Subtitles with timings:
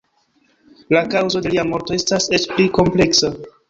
[0.97, 3.37] La kaŭzo de lia morto estas eĉ pli kompleksa.